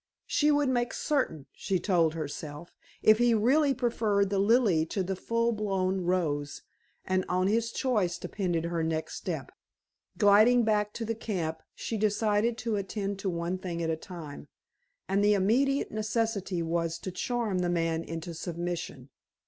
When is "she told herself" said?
1.53-2.73